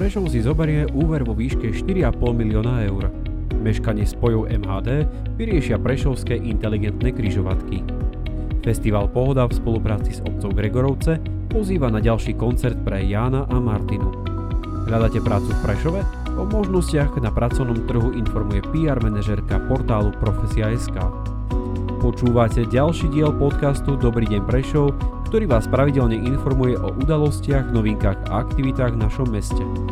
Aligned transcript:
Prešov 0.00 0.32
si 0.32 0.40
zoberie 0.40 0.88
úver 0.96 1.28
vo 1.28 1.36
výške 1.36 1.76
4,5 1.76 2.32
milióna 2.32 2.88
eur. 2.88 3.12
Meškanie 3.60 4.08
spojov 4.08 4.48
MHD 4.48 5.04
vyriešia 5.36 5.76
prešovské 5.76 6.40
inteligentné 6.40 7.12
kryžovatky. 7.12 7.84
Festival 8.64 9.12
Pohoda 9.12 9.44
v 9.44 9.60
spolupráci 9.60 10.16
s 10.16 10.24
obcov 10.24 10.56
Gregorovce 10.56 11.20
pozýva 11.52 11.92
na 11.92 12.00
ďalší 12.00 12.32
koncert 12.32 12.80
pre 12.80 13.04
Jána 13.04 13.44
a 13.52 13.60
Martinu. 13.60 14.08
Hľadáte 14.88 15.20
prácu 15.20 15.52
v 15.52 15.60
Prešove? 15.68 16.00
O 16.40 16.48
možnostiach 16.48 17.20
na 17.20 17.28
pracovnom 17.28 17.84
trhu 17.84 18.16
informuje 18.16 18.64
PR 18.72 18.96
manažerka 19.04 19.60
portálu 19.68 20.16
Profesia.sk. 20.16 20.96
Počúvate 22.00 22.64
ďalší 22.72 23.12
diel 23.12 23.36
podcastu 23.36 24.00
Dobrý 24.00 24.24
deň 24.24 24.48
Prešov, 24.48 24.96
ktorý 25.28 25.44
vás 25.44 25.68
pravidelne 25.68 26.16
informuje 26.16 26.74
o 26.74 26.90
udalostiach, 26.90 27.68
novinkách 27.70 28.32
a 28.32 28.42
aktivitách 28.42 28.96
v 28.96 29.02
našom 29.04 29.28
meste. 29.28 29.89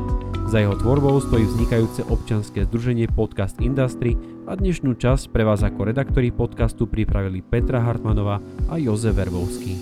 Za 0.48 0.64
jeho 0.64 0.80
tvorbou 0.80 1.20
stojí 1.20 1.44
vznikajúce 1.44 2.08
občanské 2.08 2.64
združenie 2.64 3.04
Podcast 3.12 3.60
Industry 3.60 4.16
a 4.48 4.56
dnešnú 4.56 4.96
časť 4.96 5.28
pre 5.28 5.44
vás 5.44 5.60
ako 5.60 5.92
redaktori 5.92 6.32
podcastu 6.32 6.88
pripravili 6.88 7.44
Petra 7.44 7.84
Hartmanová 7.84 8.40
a 8.72 8.80
Jozef 8.80 9.12
Verbovský. 9.12 9.76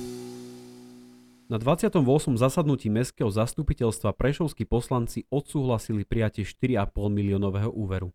Na 1.47 1.63
28. 1.63 2.03
zasadnutí 2.35 2.91
Mestského 2.91 3.31
zastupiteľstva 3.31 4.11
prešovskí 4.11 4.67
poslanci 4.67 5.23
odsúhlasili 5.31 6.03
prijatie 6.03 6.43
4,5 6.43 7.15
miliónového 7.15 7.71
úveru. 7.71 8.11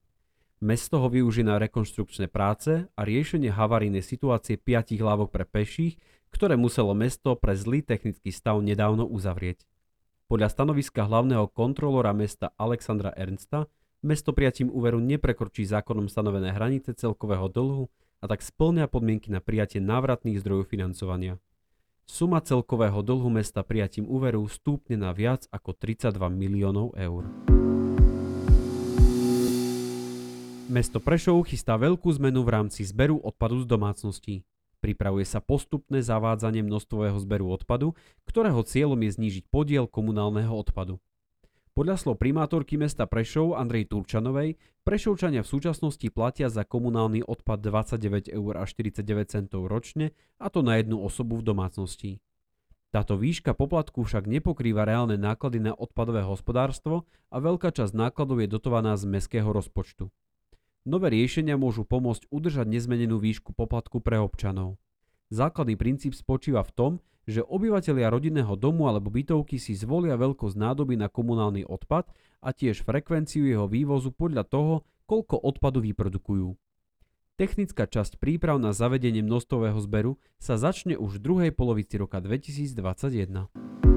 Mesto 0.60 1.00
ho 1.00 1.08
využije 1.08 1.48
na 1.48 1.56
rekonštrukčné 1.56 2.28
práce 2.28 2.84
a 2.84 3.02
riešenie 3.08 3.48
havarijnej 3.48 4.04
situácie 4.04 4.60
5 4.60 5.00
hlavok 5.00 5.32
pre 5.32 5.48
peších, 5.48 5.96
ktoré 6.36 6.60
muselo 6.60 6.92
mesto 6.92 7.32
pre 7.40 7.56
zlý 7.56 7.80
technický 7.80 8.28
stav 8.36 8.60
nedávno 8.60 9.08
uzavrieť. 9.08 9.71
Podľa 10.32 10.48
stanoviska 10.48 11.12
hlavného 11.12 11.52
kontrolora 11.52 12.16
mesta 12.16 12.56
Alexandra 12.56 13.12
Ernsta 13.20 13.68
mesto 14.00 14.32
prijatím 14.32 14.72
úveru 14.72 15.04
neprekročí 15.04 15.68
zákonom 15.68 16.08
stanovené 16.08 16.56
hranice 16.56 16.96
celkového 16.96 17.52
dlhu 17.52 17.92
a 18.24 18.32
tak 18.32 18.40
splňa 18.40 18.88
podmienky 18.88 19.28
na 19.28 19.44
prijatie 19.44 19.84
návratných 19.84 20.40
zdrojov 20.40 20.72
financovania. 20.72 21.36
Suma 22.08 22.40
celkového 22.40 23.04
dlhu 23.04 23.28
mesta 23.28 23.60
prijatím 23.60 24.08
úveru 24.08 24.48
stúpne 24.48 24.96
na 24.96 25.12
viac 25.12 25.52
ako 25.52 25.76
32 25.76 26.16
miliónov 26.32 26.96
eur. 26.96 27.28
Mesto 30.72 31.04
Prešov 31.04 31.44
chystá 31.52 31.76
veľkú 31.76 32.08
zmenu 32.24 32.48
v 32.48 32.56
rámci 32.56 32.88
zberu 32.88 33.20
odpadu 33.20 33.60
z 33.60 33.68
domácností. 33.68 34.48
Pripravuje 34.82 35.30
sa 35.30 35.40
postupné 35.46 36.02
zavádzanie 36.02 36.66
množstvového 36.66 37.22
zberu 37.22 37.54
odpadu, 37.54 37.94
ktorého 38.26 38.66
cieľom 38.66 38.98
je 39.06 39.14
znížiť 39.14 39.46
podiel 39.54 39.86
komunálneho 39.86 40.52
odpadu. 40.58 40.98
Podľa 41.72 41.96
slov 41.96 42.20
primátorky 42.20 42.76
mesta 42.76 43.08
Prešov 43.08 43.56
Andrej 43.56 43.88
Turčanovej, 43.94 44.60
Prešovčania 44.84 45.46
v 45.46 45.52
súčasnosti 45.54 46.04
platia 46.12 46.50
za 46.50 46.66
komunálny 46.66 47.24
odpad 47.24 47.62
29 47.62 48.34
eur 48.34 48.54
a 48.60 48.68
49 48.68 49.06
centov 49.30 49.70
ročne, 49.70 50.12
a 50.42 50.50
to 50.50 50.66
na 50.66 50.82
jednu 50.82 51.00
osobu 51.00 51.40
v 51.40 51.48
domácnosti. 51.48 52.20
Táto 52.92 53.16
výška 53.16 53.56
poplatku 53.56 54.04
však 54.04 54.28
nepokrýva 54.28 54.84
reálne 54.84 55.16
náklady 55.16 55.64
na 55.64 55.72
odpadové 55.72 56.28
hospodárstvo 56.28 57.08
a 57.32 57.40
veľká 57.40 57.72
časť 57.72 57.96
nákladov 57.96 58.44
je 58.44 58.52
dotovaná 58.52 59.00
z 59.00 59.08
mestského 59.08 59.48
rozpočtu. 59.48 60.12
Nové 60.82 61.14
riešenia 61.14 61.62
môžu 61.62 61.86
pomôcť 61.86 62.26
udržať 62.34 62.66
nezmenenú 62.66 63.22
výšku 63.22 63.54
poplatku 63.54 64.02
pre 64.02 64.18
občanov. 64.18 64.82
Základný 65.30 65.78
princíp 65.78 66.18
spočíva 66.18 66.66
v 66.66 66.74
tom, 66.74 66.92
že 67.30 67.46
obyvatelia 67.46 68.10
rodinného 68.10 68.58
domu 68.58 68.90
alebo 68.90 69.14
bytovky 69.14 69.62
si 69.62 69.78
zvolia 69.78 70.18
veľkosť 70.18 70.58
nádoby 70.58 70.98
na 70.98 71.06
komunálny 71.06 71.70
odpad 71.70 72.10
a 72.42 72.50
tiež 72.50 72.82
frekvenciu 72.82 73.46
jeho 73.46 73.70
vývozu 73.70 74.10
podľa 74.10 74.42
toho, 74.50 74.74
koľko 75.06 75.38
odpadu 75.38 75.86
vyprodukujú. 75.86 76.58
Technická 77.38 77.86
časť 77.86 78.18
príprav 78.18 78.58
na 78.58 78.74
zavedenie 78.74 79.22
množstvového 79.22 79.78
zberu 79.86 80.18
sa 80.42 80.58
začne 80.58 80.98
už 80.98 81.22
v 81.22 81.24
druhej 81.24 81.52
polovici 81.54 82.02
roka 82.02 82.18
2021. 82.18 83.91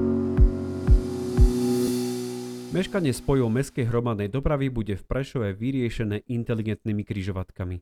Meškanie 2.75 3.15
spojov 3.15 3.47
mestskej 3.47 3.87
hromadnej 3.87 4.27
dopravy 4.27 4.67
bude 4.67 4.99
v 4.99 5.03
Prešove 5.07 5.55
vyriešené 5.55 6.27
inteligentnými 6.27 7.07
kryžovatkami. 7.07 7.79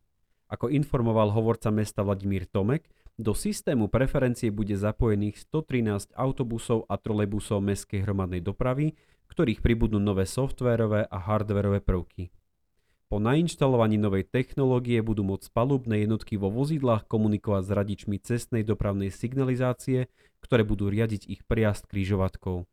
Ako 0.53 0.69
informoval 0.69 1.33
hovorca 1.33 1.73
mesta 1.73 2.05
Vladimír 2.05 2.45
Tomek, 2.45 2.85
do 3.17 3.33
systému 3.33 3.89
preferencie 3.89 4.53
bude 4.53 4.77
zapojených 4.77 5.49
113 5.49 6.13
autobusov 6.13 6.85
a 6.85 7.01
trolejbusov 7.01 7.57
mestskej 7.65 8.05
hromadnej 8.05 8.45
dopravy, 8.45 8.93
ktorých 9.33 9.65
pribudnú 9.65 9.97
nové 9.97 10.29
softvérové 10.29 11.09
a 11.09 11.17
hardverové 11.17 11.81
prvky. 11.81 12.29
Po 13.09 13.17
nainštalovaní 13.17 13.97
novej 13.97 14.29
technológie 14.29 15.01
budú 15.01 15.25
môcť 15.25 15.49
palubné 15.57 16.05
jednotky 16.05 16.37
vo 16.37 16.53
vozidlách 16.53 17.09
komunikovať 17.09 17.65
s 17.65 17.71
radičmi 17.73 18.21
cestnej 18.21 18.61
dopravnej 18.61 19.09
signalizácie, 19.09 20.05
ktoré 20.37 20.61
budú 20.61 20.85
riadiť 20.93 21.33
ich 21.33 21.41
prijazd 21.49 21.89
krížovatkou. 21.89 22.69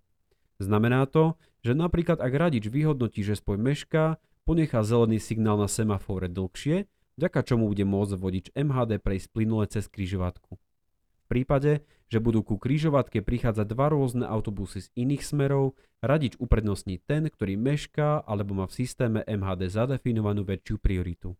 Znamená 0.60 1.08
to, 1.08 1.40
že 1.60 1.72
napríklad 1.76 2.20
ak 2.20 2.32
radič 2.32 2.68
vyhodnotí, 2.68 3.20
že 3.24 3.36
spoj 3.36 3.60
mešká, 3.60 4.20
ponechá 4.48 4.80
zelený 4.82 5.20
signál 5.20 5.60
na 5.60 5.68
semafóre 5.68 6.26
dlhšie, 6.26 6.88
vďaka 7.20 7.40
čomu 7.44 7.68
bude 7.68 7.84
môcť 7.84 8.14
vodič 8.16 8.46
MHD 8.56 8.98
prejsť 8.98 9.26
plynule 9.30 9.64
cez 9.68 9.86
križovatku. 9.86 10.56
V 10.56 11.24
prípade, 11.28 11.86
že 12.10 12.18
budú 12.18 12.42
ku 12.42 12.58
križovatke 12.58 13.22
prichádzať 13.22 13.66
dva 13.70 13.94
rôzne 13.94 14.26
autobusy 14.26 14.82
z 14.82 14.88
iných 14.98 15.22
smerov, 15.22 15.78
radič 16.02 16.34
uprednostní 16.42 16.98
ten, 16.98 17.30
ktorý 17.30 17.54
mešká 17.54 18.26
alebo 18.26 18.58
má 18.58 18.66
v 18.66 18.74
systéme 18.82 19.20
MHD 19.22 19.70
zadefinovanú 19.70 20.42
väčšiu 20.42 20.82
prioritu. 20.82 21.38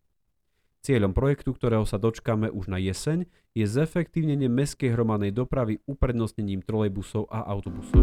Cieľom 0.81 1.13
projektu, 1.13 1.53
ktorého 1.53 1.85
sa 1.85 2.01
dočkáme 2.01 2.49
už 2.49 2.71
na 2.71 2.81
jeseň, 2.81 3.29
je 3.53 3.65
zefektívnenie 3.67 4.49
mestskej 4.49 4.95
hromadnej 4.95 5.29
dopravy 5.29 5.77
uprednostnením 5.85 6.65
trolejbusov 6.65 7.29
a 7.29 7.45
autobusov. 7.45 8.01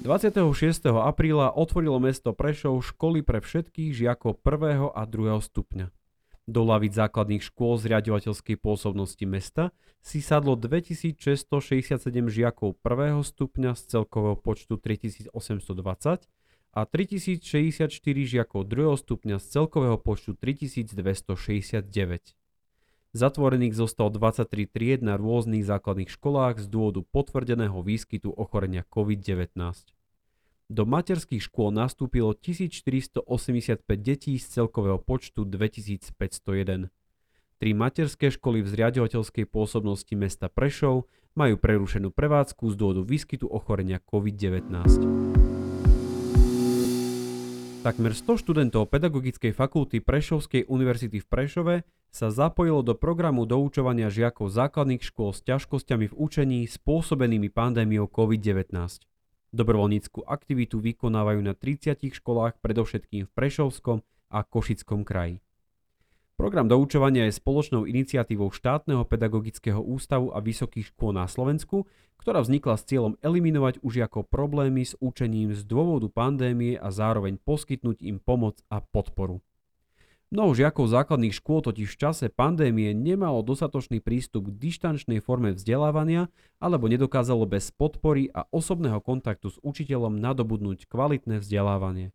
26. 0.00 0.96
apríla 0.96 1.52
otvorilo 1.52 2.00
mesto 2.00 2.32
Prešov 2.32 2.80
školy 2.80 3.20
pre 3.20 3.44
všetkých 3.44 3.92
žiakov 3.92 4.40
1. 4.40 4.96
a 4.96 5.02
2. 5.04 5.36
stupňa. 5.44 5.92
Do 6.48 6.64
lavic 6.64 6.96
základných 6.96 7.44
škôl 7.44 7.76
zriadovateľskej 7.76 8.56
pôsobnosti 8.56 9.20
mesta 9.28 9.76
si 10.00 10.24
sadlo 10.24 10.56
2667 10.56 12.00
žiakov 12.32 12.80
1. 12.80 13.28
stupňa 13.28 13.76
z 13.76 13.82
celkového 13.92 14.40
počtu 14.40 14.80
3820 14.80 15.36
a 16.72 16.80
3064 16.88 17.92
žiakov 18.24 18.72
2. 18.72 19.04
stupňa 19.04 19.36
z 19.36 19.46
celkového 19.52 20.00
počtu 20.00 20.32
3269. 20.32 22.39
Zatvorených 23.10 23.74
zostal 23.74 24.14
23 24.14 24.70
tried 24.70 25.02
na 25.02 25.18
rôznych 25.18 25.66
základných 25.66 26.14
školách 26.14 26.62
z 26.62 26.70
dôvodu 26.70 27.02
potvrdeného 27.02 27.82
výskytu 27.82 28.30
ochorenia 28.30 28.86
COVID-19. 28.86 29.50
Do 30.70 30.86
materských 30.86 31.42
škôl 31.42 31.74
nastúpilo 31.74 32.30
1485 32.38 33.82
detí 33.98 34.38
z 34.38 34.46
celkového 34.46 35.02
počtu 35.02 35.42
2501. 35.42 36.94
Tri 37.58 37.70
materské 37.74 38.30
školy 38.30 38.62
v 38.62 38.78
zriadovateľskej 38.78 39.42
pôsobnosti 39.50 40.14
mesta 40.14 40.46
Prešov 40.46 41.10
majú 41.34 41.58
prerušenú 41.58 42.14
prevádzku 42.14 42.62
z 42.70 42.74
dôvodu 42.78 43.02
výskytu 43.02 43.50
ochorenia 43.50 43.98
COVID-19. 43.98 44.70
Takmer 47.82 48.12
100 48.14 48.38
študentov 48.38 48.86
Pedagogickej 48.86 49.50
fakulty 49.50 49.98
Prešovskej 49.98 50.70
univerzity 50.70 51.18
v 51.18 51.26
Prešove 51.26 51.74
sa 52.10 52.34
zapojilo 52.34 52.82
do 52.82 52.98
programu 52.98 53.46
doučovania 53.46 54.10
žiakov 54.10 54.50
základných 54.50 55.02
škôl 55.02 55.30
s 55.30 55.46
ťažkosťami 55.46 56.10
v 56.10 56.14
učení 56.18 56.60
spôsobenými 56.66 57.48
pandémiou 57.54 58.10
COVID-19. 58.10 58.74
Dobrovoľníckú 59.50 60.26
aktivitu 60.26 60.78
vykonávajú 60.78 61.40
na 61.42 61.54
30 61.54 61.98
školách, 62.14 62.58
predovšetkým 62.62 63.26
v 63.26 63.34
Prešovskom 63.34 64.02
a 64.30 64.46
Košickom 64.46 65.02
kraji. 65.02 65.42
Program 66.40 66.72
doučovania 66.72 67.28
je 67.28 67.36
spoločnou 67.36 67.84
iniciatívou 67.84 68.48
štátneho 68.48 69.04
pedagogického 69.04 69.76
ústavu 69.76 70.32
a 70.32 70.40
vysokých 70.40 70.88
škôl 70.88 71.12
na 71.12 71.28
Slovensku, 71.28 71.84
ktorá 72.16 72.40
vznikla 72.40 72.80
s 72.80 72.88
cieľom 72.88 73.20
eliminovať 73.20 73.84
už 73.84 74.08
ako 74.08 74.24
problémy 74.24 74.88
s 74.88 74.96
učením 75.04 75.52
z 75.52 75.68
dôvodu 75.68 76.08
pandémie 76.08 76.80
a 76.80 76.88
zároveň 76.88 77.36
poskytnúť 77.44 78.00
im 78.00 78.16
pomoc 78.16 78.56
a 78.72 78.80
podporu. 78.80 79.44
Mnoho 80.30 80.54
žiakov 80.54 80.86
základných 80.86 81.34
škôl 81.34 81.58
totiž 81.58 81.90
v 81.90 82.00
čase 82.06 82.30
pandémie 82.30 82.94
nemalo 82.94 83.42
dostatočný 83.42 83.98
prístup 83.98 84.46
k 84.46 84.62
dištančnej 84.62 85.18
forme 85.18 85.50
vzdelávania 85.58 86.30
alebo 86.62 86.86
nedokázalo 86.86 87.50
bez 87.50 87.74
podpory 87.74 88.30
a 88.30 88.46
osobného 88.54 89.02
kontaktu 89.02 89.50
s 89.50 89.58
učiteľom 89.66 90.22
nadobudnúť 90.22 90.86
kvalitné 90.86 91.42
vzdelávanie. 91.42 92.14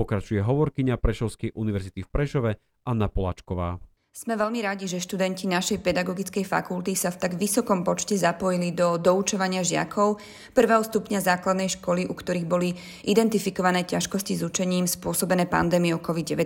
Pokračuje 0.00 0.40
hovorkyňa 0.40 0.96
Prešovskej 0.96 1.52
univerzity 1.52 2.00
v 2.00 2.08
Prešove 2.08 2.50
Anna 2.88 3.12
Polačková. 3.12 3.91
Sme 4.12 4.36
veľmi 4.36 4.60
radi, 4.60 4.84
že 4.84 5.00
študenti 5.00 5.48
našej 5.48 5.80
pedagogickej 5.80 6.44
fakulty 6.44 6.92
sa 6.92 7.08
v 7.08 7.16
tak 7.16 7.32
vysokom 7.40 7.80
počte 7.80 8.12
zapojili 8.12 8.68
do 8.68 9.00
doučovania 9.00 9.64
žiakov 9.64 10.20
prvého 10.52 10.84
stupňa 10.84 11.24
základnej 11.24 11.72
školy, 11.72 12.04
u 12.04 12.12
ktorých 12.12 12.44
boli 12.44 12.76
identifikované 13.08 13.88
ťažkosti 13.88 14.36
s 14.36 14.44
učením 14.44 14.84
spôsobené 14.84 15.48
pandémiou 15.48 15.96
COVID-19. 16.04 16.44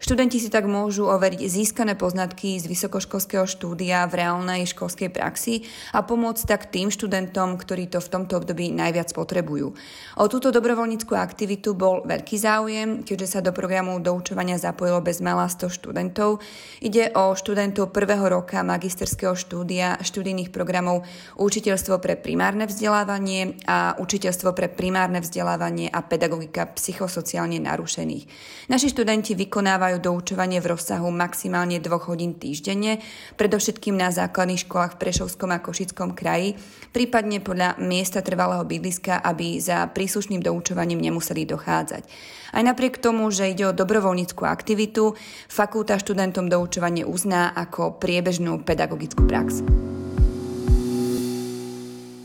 Študenti 0.00 0.40
si 0.40 0.48
tak 0.48 0.64
môžu 0.64 1.12
overiť 1.12 1.44
získané 1.44 1.92
poznatky 1.92 2.56
z 2.56 2.64
vysokoškolského 2.64 3.44
štúdia 3.44 4.08
v 4.08 4.24
reálnej 4.24 4.64
školskej 4.64 5.12
praxi 5.12 5.68
a 5.92 6.00
pomôcť 6.00 6.48
tak 6.48 6.72
tým 6.72 6.88
študentom, 6.88 7.60
ktorí 7.60 7.92
to 7.92 8.00
v 8.00 8.08
tomto 8.16 8.40
období 8.40 8.72
najviac 8.72 9.12
potrebujú. 9.12 9.76
O 10.16 10.24
túto 10.24 10.48
dobrovoľníckú 10.48 11.12
aktivitu 11.12 11.76
bol 11.76 12.00
veľký 12.08 12.40
záujem, 12.40 13.04
keďže 13.04 13.28
sa 13.28 13.40
do 13.44 13.52
programu 13.52 14.00
doučovania 14.00 14.56
zapojilo 14.56 15.04
bez 15.04 15.20
malá 15.20 15.52
100 15.52 15.68
študentov, 15.68 16.40
Ide 16.78 17.10
o 17.18 17.34
študentov 17.34 17.90
prvého 17.90 18.22
roka 18.30 18.62
magisterského 18.62 19.34
štúdia 19.34 19.98
študijných 19.98 20.54
programov 20.54 21.02
Učiteľstvo 21.34 21.98
pre 21.98 22.14
primárne 22.14 22.70
vzdelávanie 22.70 23.58
a 23.66 23.98
Učiteľstvo 23.98 24.54
pre 24.54 24.70
primárne 24.70 25.18
vzdelávanie 25.18 25.90
a 25.90 26.06
pedagogika 26.06 26.70
psychosociálne 26.70 27.58
narušených. 27.58 28.24
Naši 28.70 28.94
študenti 28.94 29.34
vykonávajú 29.34 29.98
doučovanie 29.98 30.62
v 30.62 30.78
rozsahu 30.78 31.10
maximálne 31.10 31.82
dvoch 31.82 32.14
hodín 32.14 32.38
týždenne, 32.38 33.02
predovšetkým 33.34 33.98
na 33.98 34.14
základných 34.14 34.62
školách 34.70 34.94
v 34.94 35.00
Prešovskom 35.02 35.50
a 35.50 35.58
Košickom 35.58 36.14
kraji, 36.14 36.54
prípadne 36.94 37.42
podľa 37.42 37.74
miesta 37.82 38.22
trvalého 38.22 38.62
bydliska, 38.62 39.18
aby 39.18 39.58
za 39.58 39.82
príslušným 39.90 40.46
doučovaním 40.46 41.02
nemuseli 41.02 41.42
dochádzať. 41.42 42.06
Aj 42.48 42.64
napriek 42.64 42.96
tomu, 42.96 43.28
že 43.28 43.52
ide 43.52 43.68
o 43.68 43.76
dobrovoľníckú 43.76 44.40
aktivitu, 44.48 45.12
fakulta 45.52 46.00
študentom 46.00 46.48
doučovanie 46.68 47.08
uzná 47.08 47.48
ako 47.48 47.96
priebežnú 47.96 48.60
pedagogickú 48.60 49.24
prax. 49.24 49.64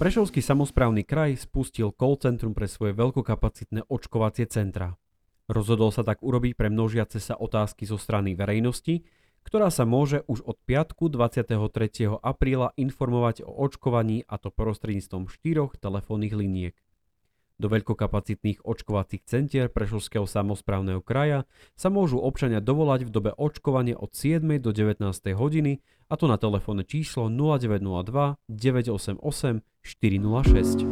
Prešovský 0.04 0.44
samozprávny 0.44 1.08
kraj 1.08 1.40
spustil 1.48 1.96
call 1.96 2.20
centrum 2.20 2.52
pre 2.52 2.68
svoje 2.68 2.92
veľkokapacitné 2.92 3.88
očkovacie 3.88 4.44
centra. 4.52 5.00
Rozhodol 5.48 5.96
sa 5.96 6.04
tak 6.04 6.20
urobiť 6.20 6.60
pre 6.60 6.68
množiace 6.68 7.24
sa 7.24 7.40
otázky 7.40 7.88
zo 7.88 7.96
strany 7.96 8.36
verejnosti, 8.36 9.08
ktorá 9.48 9.72
sa 9.72 9.88
môže 9.88 10.28
už 10.28 10.44
od 10.44 10.60
piatku 10.68 11.08
23. 11.08 12.20
apríla 12.20 12.76
informovať 12.76 13.48
o 13.48 13.52
očkovaní 13.64 14.28
a 14.28 14.36
to 14.36 14.52
prostredníctvom 14.52 15.32
štyroch 15.32 15.80
telefónnych 15.80 16.36
liniek. 16.36 16.76
Do 17.62 17.70
veľkokapacitných 17.70 18.66
očkovacích 18.66 19.30
centier 19.30 19.70
Prešovského 19.70 20.26
samozprávneho 20.26 21.06
kraja 21.06 21.46
sa 21.78 21.94
môžu 21.94 22.18
občania 22.18 22.58
dovolať 22.58 23.06
v 23.06 23.14
dobe 23.14 23.32
očkovania 23.38 23.94
od 23.94 24.10
7. 24.10 24.42
do 24.58 24.74
19. 24.74 25.06
hodiny 25.38 25.78
a 26.10 26.18
to 26.18 26.26
na 26.26 26.42
telefónne 26.42 26.82
číslo 26.82 27.30
0902 27.30 28.42
988 28.50 29.62
406. 29.86 30.88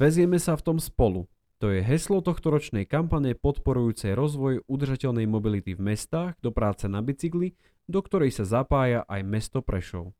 Vezieme 0.00 0.40
sa 0.40 0.56
v 0.56 0.62
tom 0.66 0.78
spolu. 0.80 1.28
To 1.62 1.70
je 1.70 1.78
heslo 1.78 2.18
tohto 2.26 2.50
ročnej 2.50 2.90
kampane 2.90 3.38
podporujúcej 3.38 4.18
rozvoj 4.18 4.66
udržateľnej 4.66 5.30
mobility 5.30 5.78
v 5.78 5.94
mestách 5.94 6.34
do 6.42 6.50
práce 6.50 6.90
na 6.90 6.98
bicykli, 6.98 7.54
do 7.86 8.02
ktorej 8.02 8.34
sa 8.34 8.42
zapája 8.42 9.06
aj 9.06 9.20
mesto 9.22 9.62
Prešov. 9.62 10.10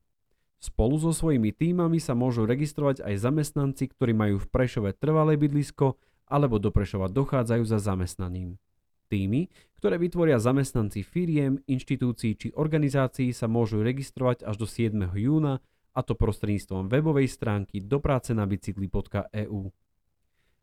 Spolu 0.63 0.95
so 1.03 1.11
svojimi 1.11 1.51
týmami 1.51 1.99
sa 1.99 2.15
môžu 2.15 2.47
registrovať 2.47 3.03
aj 3.03 3.19
zamestnanci, 3.19 3.91
ktorí 3.91 4.15
majú 4.15 4.39
v 4.39 4.47
Prešove 4.47 4.95
trvalé 4.95 5.35
bydlisko 5.35 5.99
alebo 6.31 6.63
do 6.63 6.71
Prešova 6.71 7.11
dochádzajú 7.11 7.67
za 7.67 7.83
zamestnaním. 7.83 8.63
Týmy, 9.11 9.51
ktoré 9.83 9.99
vytvoria 9.99 10.39
zamestnanci 10.39 11.03
firiem, 11.03 11.59
inštitúcií 11.67 12.39
či 12.39 12.49
organizácií 12.55 13.35
sa 13.35 13.51
môžu 13.51 13.83
registrovať 13.83 14.47
až 14.47 14.55
do 14.55 14.67
7. 14.71 14.95
júna 15.19 15.59
a 15.93 16.01
to 16.07 16.15
prostredníctvom 16.15 16.87
webovej 16.87 17.27
stránky 17.27 17.83
dopracenabicykli.eu. 17.83 19.61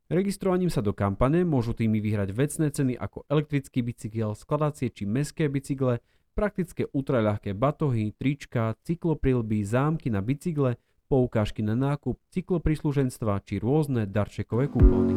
Registrovaním 0.10 0.72
sa 0.72 0.80
do 0.80 0.96
kampane 0.96 1.44
môžu 1.44 1.76
týmy 1.76 2.00
vyhrať 2.00 2.34
vecné 2.34 2.72
ceny 2.72 2.94
ako 2.96 3.28
elektrický 3.28 3.84
bicykel, 3.84 4.32
skladacie 4.32 4.90
či 4.90 5.04
meské 5.04 5.52
bicykle, 5.52 6.00
praktické 6.34 6.88
ultraľahké 6.90 7.56
batohy, 7.58 8.14
trička, 8.16 8.76
cykloprilby, 8.86 9.62
zámky 9.66 10.10
na 10.14 10.20
bicykle, 10.24 10.78
poukážky 11.10 11.66
na 11.66 11.74
nákup, 11.74 12.22
cykloprisluženstva 12.32 13.42
či 13.44 13.58
rôzne 13.58 14.06
darčekové 14.06 14.70
kupóny. 14.70 15.16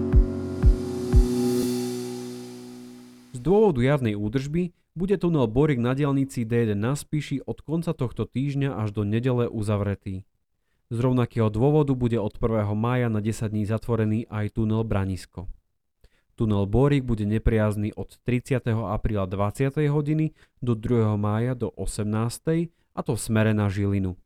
Z 3.32 3.38
dôvodu 3.40 3.80
jarnej 3.84 4.16
údržby 4.16 4.72
bude 4.92 5.16
tunel 5.16 5.48
Borik 5.48 5.80
na 5.80 5.96
dielnici 5.96 6.44
D1 6.44 6.76
na 6.76 6.92
Spíši 6.92 7.44
od 7.48 7.64
konca 7.64 7.96
tohto 7.96 8.28
týždňa 8.28 8.76
až 8.76 8.92
do 8.92 9.08
nedele 9.08 9.48
uzavretý. 9.48 10.28
Z 10.92 10.98
rovnakého 11.00 11.48
dôvodu 11.48 11.96
bude 11.96 12.20
od 12.20 12.36
1. 12.36 12.68
mája 12.76 13.08
na 13.08 13.24
10 13.24 13.48
dní 13.48 13.64
zatvorený 13.64 14.28
aj 14.28 14.60
tunel 14.60 14.84
Branisko. 14.84 15.48
Tunel 16.42 16.66
Borik 16.66 17.06
bude 17.06 17.22
nepriazný 17.22 17.94
od 17.94 18.18
30. 18.26 18.74
apríla 18.74 19.30
20. 19.30 19.78
hodiny 19.86 20.34
do 20.58 20.74
2. 20.74 21.14
mája 21.14 21.54
do 21.54 21.70
18. 21.70 22.66
a 22.98 23.00
to 23.06 23.14
v 23.14 23.20
smere 23.22 23.54
na 23.54 23.70
Žilinu. 23.70 24.18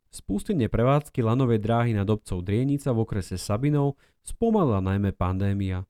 Spustenie 0.10 0.74
prevádzky 0.74 1.22
lanovej 1.22 1.62
dráhy 1.62 1.94
nad 1.94 2.10
obcov 2.10 2.42
Drienica 2.42 2.90
v 2.90 3.06
okrese 3.06 3.38
Sabinov 3.38 3.94
spomalila 4.26 4.82
najmä 4.82 5.14
pandémia. 5.14 5.86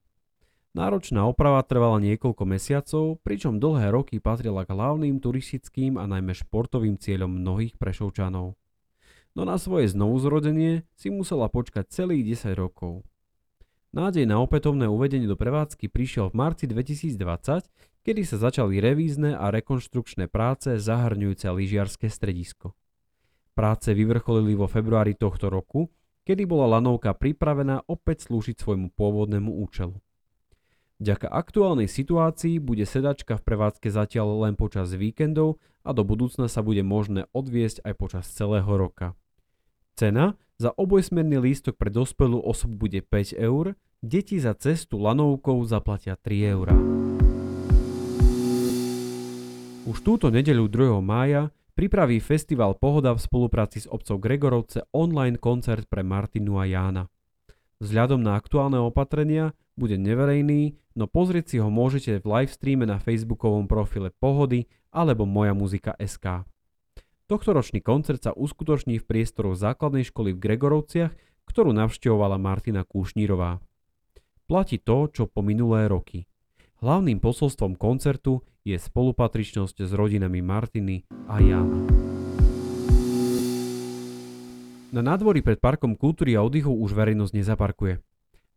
Náročná 0.76 1.24
oprava 1.24 1.64
trvala 1.64 1.98
niekoľko 2.04 2.44
mesiacov, 2.44 3.16
pričom 3.24 3.56
dlhé 3.56 3.90
roky 3.90 4.20
patrila 4.20 4.68
k 4.68 4.76
hlavným 4.76 5.24
turistickým 5.24 5.96
a 5.96 6.04
najmä 6.04 6.36
športovým 6.36 7.00
cieľom 7.00 7.32
mnohých 7.32 7.80
prešovčanov. 7.80 8.60
No 9.32 9.42
na 9.48 9.56
svoje 9.56 9.88
znovuzrodenie 9.88 10.84
si 11.00 11.08
musela 11.08 11.48
počkať 11.48 11.88
celých 11.88 12.44
10 12.44 12.60
rokov. 12.60 13.02
Nádej 13.90 14.28
na 14.28 14.38
opätovné 14.38 14.86
uvedenie 14.86 15.26
do 15.26 15.34
prevádzky 15.34 15.90
prišiel 15.90 16.30
v 16.30 16.38
marci 16.38 16.68
2020, 16.68 17.66
kedy 18.04 18.22
sa 18.22 18.36
začali 18.38 18.78
revízne 18.78 19.34
a 19.34 19.48
rekonštrukčné 19.50 20.28
práce 20.30 20.76
zahrňujúce 20.76 21.50
lyžiarske 21.50 22.06
stredisko. 22.06 22.76
Práce 23.60 23.92
vyvrcholili 23.92 24.56
vo 24.56 24.64
februári 24.64 25.12
tohto 25.12 25.52
roku, 25.52 25.92
kedy 26.24 26.48
bola 26.48 26.80
lanovka 26.80 27.12
pripravená 27.12 27.84
opäť 27.92 28.24
slúžiť 28.24 28.56
svojmu 28.56 28.88
pôvodnému 28.96 29.52
účelu. 29.52 30.00
Vďaka 30.96 31.28
aktuálnej 31.28 31.84
situácii 31.84 32.56
bude 32.56 32.88
sedačka 32.88 33.36
v 33.36 33.44
prevádzke 33.44 33.92
zatiaľ 33.92 34.48
len 34.48 34.56
počas 34.56 34.96
víkendov 34.96 35.60
a 35.84 35.92
do 35.92 36.08
budúcna 36.08 36.48
sa 36.48 36.64
bude 36.64 36.80
možné 36.80 37.28
odviesť 37.36 37.84
aj 37.84 37.94
počas 38.00 38.24
celého 38.32 38.64
roka. 38.64 39.12
Cena 39.92 40.40
za 40.56 40.72
obojsmerný 40.72 41.44
lístok 41.44 41.76
pre 41.76 41.92
dospelú 41.92 42.40
osobu 42.40 42.88
bude 42.88 43.04
5 43.04 43.36
eur, 43.36 43.76
deti 44.00 44.40
za 44.40 44.56
cestu 44.56 44.96
lanovkou 44.96 45.60
zaplatia 45.68 46.16
3 46.16 46.52
eur. 46.56 46.72
Už 49.84 50.00
túto 50.00 50.32
nedeľu 50.32 50.64
2. 50.64 51.04
mája 51.04 51.52
pripraví 51.72 52.20
festival 52.20 52.76
Pohoda 52.76 53.16
v 53.16 53.20
spolupráci 53.22 53.84
s 53.84 53.90
obcov 53.90 54.20
Gregorovce 54.20 54.86
online 54.94 55.40
koncert 55.40 55.86
pre 55.86 56.04
Martinu 56.04 56.60
a 56.60 56.68
Jána. 56.68 57.10
Vzhľadom 57.80 58.20
na 58.20 58.36
aktuálne 58.36 58.76
opatrenia 58.76 59.56
bude 59.74 59.96
neverejný, 59.96 60.76
no 60.92 61.08
pozrieť 61.08 61.46
si 61.52 61.56
ho 61.56 61.72
môžete 61.72 62.20
v 62.20 62.28
livestreame 62.28 62.84
na 62.84 63.00
facebookovom 63.00 63.64
profile 63.64 64.12
Pohody 64.12 64.68
alebo 64.92 65.24
Moja 65.24 65.56
muzika 65.56 65.96
SK. 65.96 66.44
Tohtoročný 67.26 67.80
koncert 67.80 68.20
sa 68.26 68.36
uskutoční 68.36 69.00
v 69.00 69.06
priestoroch 69.06 69.56
základnej 69.56 70.04
školy 70.06 70.34
v 70.34 70.42
Gregorovciach, 70.42 71.12
ktorú 71.48 71.74
navštevovala 71.74 72.38
Martina 72.38 72.86
Kúšnírová. 72.86 73.62
Platí 74.50 74.82
to, 74.82 75.06
čo 75.10 75.30
po 75.30 75.42
minulé 75.42 75.86
roky. 75.86 76.29
Hlavným 76.80 77.20
posolstvom 77.20 77.76
koncertu 77.76 78.40
je 78.64 78.72
spolupatričnosť 78.72 79.84
s 79.84 79.92
rodinami 79.92 80.40
Martiny 80.40 81.04
a 81.28 81.36
Jana. 81.36 81.76
Na 84.88 85.04
nádvorí 85.04 85.44
pred 85.44 85.60
Parkom 85.60 85.92
kultúry 85.92 86.32
a 86.34 86.40
oddychu 86.40 86.72
už 86.72 86.96
verejnosť 86.96 87.36
nezaparkuje. 87.36 88.00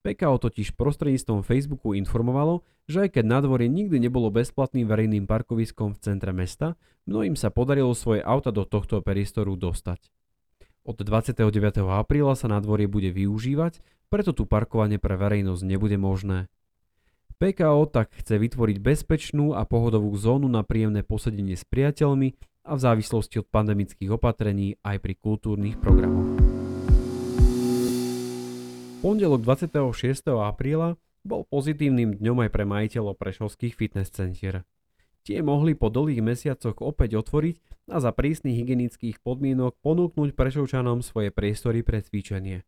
PKO 0.07 0.39
totiž 0.39 0.71
prostredníctvom 0.71 1.43
Facebooku 1.43 1.99
informovalo, 1.99 2.63
že 2.87 3.11
aj 3.11 3.19
keď 3.19 3.27
nádvorie 3.27 3.67
nikdy 3.67 3.99
nebolo 3.99 4.31
bezplatným 4.31 4.87
verejným 4.87 5.27
parkoviskom 5.27 5.91
v 5.91 5.99
centre 5.99 6.31
mesta, 6.31 6.79
mnohým 7.03 7.35
sa 7.35 7.51
podarilo 7.51 7.91
svoje 7.91 8.23
auta 8.23 8.55
do 8.55 8.63
tohto 8.63 9.03
priestoru 9.03 9.59
dostať. 9.59 9.99
Od 10.87 10.95
29. 10.95 11.43
apríla 11.91 12.39
sa 12.39 12.47
nádvorie 12.47 12.87
bude 12.87 13.11
využívať, 13.11 13.83
preto 14.07 14.31
tu 14.31 14.47
parkovanie 14.47 14.95
pre 14.95 15.19
verejnosť 15.19 15.63
nebude 15.67 15.99
možné. 15.99 16.47
PKO 17.37 17.89
tak 17.89 18.13
chce 18.17 18.39
vytvoriť 18.39 18.77
bezpečnú 18.79 19.57
a 19.57 19.65
pohodovú 19.65 20.13
zónu 20.15 20.49
na 20.49 20.61
príjemné 20.61 21.01
posedenie 21.01 21.57
s 21.57 21.65
priateľmi 21.67 22.33
a 22.63 22.71
v 22.75 22.79
závislosti 22.79 23.43
od 23.43 23.47
pandemických 23.51 24.09
opatrení 24.13 24.79
aj 24.85 24.97
pri 25.03 25.13
kultúrnych 25.19 25.77
programoch. 25.77 26.31
Pondelok 29.03 29.43
26. 29.43 30.31
apríla 30.31 30.95
bol 31.27 31.43
pozitívnym 31.43 32.15
dňom 32.23 32.47
aj 32.47 32.49
pre 32.51 32.63
majiteľov 32.63 33.19
prešovských 33.19 33.75
fitness 33.75 34.11
centier. 34.11 34.63
Tie 35.23 35.39
mohli 35.39 35.75
po 35.75 35.87
dlhých 35.87 36.23
mesiacoch 36.23 36.79
opäť 36.83 37.19
otvoriť 37.19 37.55
a 37.91 37.99
za 37.99 38.11
prísnych 38.11 38.59
hygienických 38.59 39.23
podmienok 39.23 39.79
ponúknuť 39.79 40.35
prešovčanom 40.35 41.03
svoje 41.03 41.31
priestory 41.31 41.83
pre 41.83 42.03
cvičenie. 42.03 42.67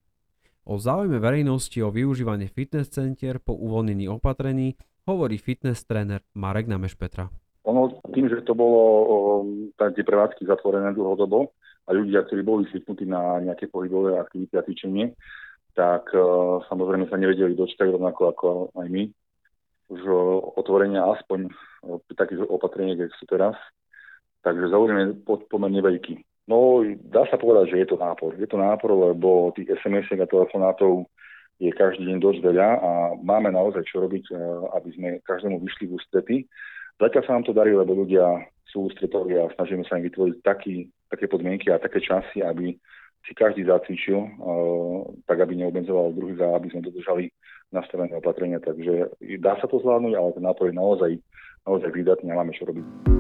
O 0.65 0.81
záujme 0.81 1.21
verejnosti 1.21 1.77
o 1.85 1.93
využívanie 1.93 2.49
fitness 2.49 2.89
center 2.89 3.37
po 3.37 3.53
uvoľnení 3.53 4.09
opatrení 4.09 4.73
hovorí 5.05 5.37
fitness 5.37 5.85
tréner 5.85 6.25
Marek 6.33 6.65
Nameš 6.65 6.97
Petra. 6.97 7.29
Ono 7.69 8.01
tým, 8.09 8.25
že 8.25 8.41
to 8.41 8.57
bolo 8.57 8.81
tam 9.77 9.93
tie 9.93 10.01
prevádzky 10.01 10.41
zatvorené 10.49 10.89
dlhodobo 10.97 11.53
a 11.85 11.93
ľudia, 11.93 12.25
ktorí 12.25 12.41
boli 12.41 12.65
zvyknutí 12.73 13.05
na 13.05 13.45
nejaké 13.45 13.69
pohybové 13.69 14.17
aktivity 14.17 14.57
a 14.57 14.65
cvičenie, 14.65 15.13
tak 15.77 16.09
samozrejme 16.65 17.13
sa 17.13 17.21
nevedeli 17.21 17.53
dočkať 17.53 17.93
rovnako 17.93 18.21
ako 18.33 18.47
aj 18.73 18.87
my. 18.89 19.03
Už 19.93 20.01
otvorenia 20.57 21.05
aspoň 21.13 21.45
takých 22.17 22.41
opatrení, 22.49 22.97
ako 22.97 23.13
sú 23.21 23.25
teraz. 23.29 23.53
Takže 24.41 24.65
záujem 24.73 24.97
je 24.97 25.37
pomerne 25.45 25.77
veľký. 25.85 26.25
No, 26.45 26.85
dá 27.09 27.25
sa 27.25 27.41
povedať, 27.41 27.73
že 27.73 27.81
je 27.81 27.87
to 27.89 27.97
nápor. 27.97 28.37
Je 28.37 28.45
to 28.45 28.61
nápor, 28.61 28.93
lebo 28.93 29.49
tých 29.57 29.73
sms 29.81 30.13
a 30.21 30.29
telefonátov 30.29 31.09
je 31.57 31.71
každý 31.73 32.05
deň 32.05 32.17
dosť 32.21 32.39
veľa 32.43 32.69
a 32.83 32.91
máme 33.17 33.49
naozaj 33.49 33.81
čo 33.87 34.03
robiť, 34.05 34.25
eh, 34.29 34.37
aby 34.77 34.89
sme 34.93 35.07
každému 35.25 35.57
vyšli 35.63 35.89
v 35.89 35.95
ústrety. 35.97 36.35
Zatiaľ 37.01 37.23
sa 37.25 37.33
nám 37.35 37.45
to 37.49 37.57
darí, 37.57 37.73
lebo 37.73 37.97
ľudia 37.97 38.45
sú 38.69 38.91
ústretoví 38.91 39.39
a 39.39 39.51
snažíme 39.57 39.87
sa 39.87 39.97
im 39.97 40.05
vytvoriť 40.05 40.35
taký, 40.43 40.91
také 41.09 41.25
podmienky 41.31 41.71
a 41.71 41.81
také 41.81 42.03
časy, 42.03 42.43
aby 42.43 42.75
si 43.25 43.31
každý 43.33 43.65
zacvičil, 43.65 44.19
eh, 44.21 45.01
tak 45.25 45.41
aby 45.41 45.57
neobmedzoval 45.57 46.13
druhý 46.13 46.37
za, 46.37 46.45
aby 46.53 46.69
sme 46.69 46.85
dodržali 46.85 47.33
nastavené 47.73 48.13
opatrenia. 48.13 48.61
Takže 48.61 49.17
dá 49.41 49.57
sa 49.57 49.65
to 49.65 49.81
zvládnuť, 49.81 50.13
ale 50.13 50.35
ten 50.37 50.45
nápor 50.45 50.69
je 50.69 50.75
naozaj, 50.77 51.11
naozaj 51.65 51.89
vydatný 51.89 52.29
a 52.29 52.37
máme 52.37 52.53
čo 52.53 52.69
robiť. 52.69 53.15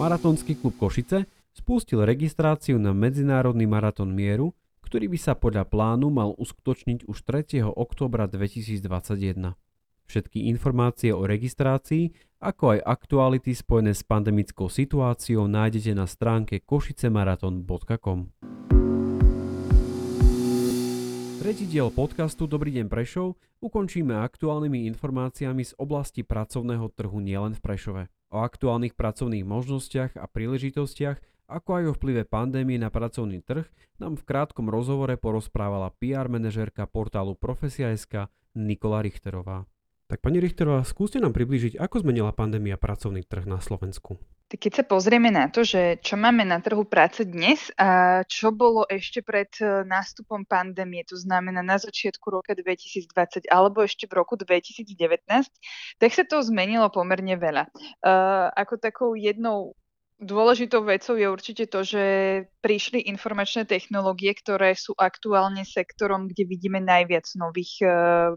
Maratónsky 0.00 0.56
klub 0.56 0.72
Košice 0.80 1.28
spustil 1.52 2.00
registráciu 2.08 2.80
na 2.80 2.96
Medzinárodný 2.96 3.68
maratón 3.68 4.16
mieru, 4.16 4.56
ktorý 4.80 5.12
by 5.12 5.18
sa 5.20 5.36
podľa 5.36 5.68
plánu 5.68 6.08
mal 6.08 6.32
uskutočniť 6.40 7.04
už 7.04 7.18
3. 7.20 7.60
oktobra 7.68 8.24
2021. 8.24 9.52
Všetky 10.08 10.48
informácie 10.48 11.12
o 11.12 11.28
registrácii, 11.28 12.08
ako 12.40 12.76
aj 12.76 12.78
aktuality 12.88 13.52
spojené 13.52 13.92
s 13.92 14.00
pandemickou 14.00 14.72
situáciou 14.72 15.44
nájdete 15.44 15.92
na 15.92 16.08
stránke 16.08 16.64
košicemaraton.com. 16.64 18.32
Tretí 21.42 21.68
diel 21.68 21.92
podcastu 21.92 22.48
Dobrý 22.48 22.72
deň 22.80 22.88
Prešov 22.88 23.36
ukončíme 23.60 24.16
aktuálnymi 24.24 24.88
informáciami 24.88 25.68
z 25.68 25.76
oblasti 25.76 26.24
pracovného 26.24 26.88
trhu 26.96 27.20
nielen 27.20 27.52
v 27.52 27.60
Prešove. 27.60 28.21
O 28.32 28.40
aktuálnych 28.40 28.96
pracovných 28.96 29.44
možnostiach 29.44 30.16
a 30.16 30.24
príležitostiach, 30.24 31.20
ako 31.52 31.70
aj 31.76 31.84
o 31.84 31.96
vplyve 32.00 32.24
pandémie 32.24 32.80
na 32.80 32.88
pracovný 32.88 33.44
trh, 33.44 33.68
nám 34.00 34.16
v 34.16 34.24
krátkom 34.24 34.72
rozhovore 34.72 35.12
porozprávala 35.20 35.92
PR 36.00 36.32
manažérka 36.32 36.88
portálu 36.88 37.36
Profesia.sk 37.36 38.32
Nikola 38.56 39.04
Richterová. 39.04 39.68
Tak 40.08 40.24
pani 40.24 40.40
Richterová, 40.40 40.80
skúste 40.88 41.20
nám 41.20 41.36
priblížiť, 41.36 41.76
ako 41.76 42.08
zmenila 42.08 42.32
pandémia 42.32 42.80
pracovný 42.80 43.20
trh 43.20 43.44
na 43.44 43.60
Slovensku. 43.60 44.16
Keď 44.52 44.72
sa 44.72 44.84
pozrieme 44.84 45.32
na 45.32 45.48
to, 45.48 45.64
že 45.64 45.96
čo 46.04 46.20
máme 46.20 46.44
na 46.44 46.60
trhu 46.60 46.84
práce 46.84 47.24
dnes 47.24 47.72
a 47.80 48.20
čo 48.28 48.52
bolo 48.52 48.84
ešte 48.84 49.24
pred 49.24 49.48
e, 49.64 49.80
nástupom 49.88 50.44
pandémie, 50.44 51.00
to 51.08 51.16
znamená 51.16 51.64
na 51.64 51.80
začiatku 51.80 52.28
roka 52.28 52.52
2020 52.52 53.48
alebo 53.48 53.80
ešte 53.80 54.04
v 54.04 54.20
roku 54.20 54.36
2019, 54.36 55.24
tak 55.96 56.10
sa 56.12 56.24
to 56.28 56.44
zmenilo 56.44 56.92
pomerne 56.92 57.32
veľa. 57.40 57.64
Uh, 58.04 58.52
ako 58.52 58.74
takou 58.76 59.10
jednou 59.16 59.72
Dôležitou 60.22 60.86
vecou 60.86 61.18
je 61.18 61.26
určite 61.26 61.66
to, 61.66 61.82
že 61.82 62.02
prišli 62.62 63.10
informačné 63.10 63.66
technológie, 63.66 64.30
ktoré 64.38 64.78
sú 64.78 64.94
aktuálne 64.94 65.66
sektorom, 65.66 66.30
kde 66.30 66.46
vidíme 66.46 66.78
najviac 66.78 67.26
nových 67.34 67.82
e, 67.82 67.86